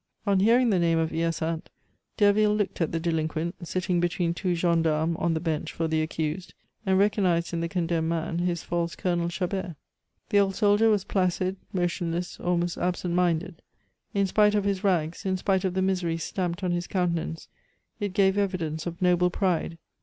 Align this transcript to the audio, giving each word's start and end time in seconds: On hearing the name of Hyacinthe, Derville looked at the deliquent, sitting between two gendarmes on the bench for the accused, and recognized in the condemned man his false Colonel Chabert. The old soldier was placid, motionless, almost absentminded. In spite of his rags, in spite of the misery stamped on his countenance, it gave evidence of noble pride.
On 0.25 0.39
hearing 0.39 0.71
the 0.71 0.79
name 0.79 0.97
of 0.97 1.11
Hyacinthe, 1.11 1.67
Derville 2.17 2.55
looked 2.55 2.81
at 2.81 2.91
the 2.91 2.99
deliquent, 2.99 3.53
sitting 3.67 3.99
between 3.99 4.33
two 4.33 4.55
gendarmes 4.55 5.15
on 5.19 5.35
the 5.35 5.39
bench 5.39 5.71
for 5.71 5.87
the 5.87 6.01
accused, 6.01 6.55
and 6.87 6.97
recognized 6.97 7.53
in 7.53 7.59
the 7.59 7.69
condemned 7.69 8.09
man 8.09 8.39
his 8.39 8.63
false 8.63 8.95
Colonel 8.95 9.29
Chabert. 9.29 9.75
The 10.29 10.39
old 10.39 10.55
soldier 10.55 10.89
was 10.89 11.03
placid, 11.03 11.57
motionless, 11.71 12.39
almost 12.39 12.79
absentminded. 12.79 13.61
In 14.15 14.25
spite 14.25 14.55
of 14.55 14.63
his 14.63 14.83
rags, 14.83 15.23
in 15.23 15.37
spite 15.37 15.63
of 15.63 15.75
the 15.75 15.83
misery 15.83 16.17
stamped 16.17 16.63
on 16.63 16.71
his 16.71 16.87
countenance, 16.87 17.47
it 17.99 18.13
gave 18.13 18.39
evidence 18.39 18.87
of 18.87 19.03
noble 19.03 19.29
pride. 19.29 19.77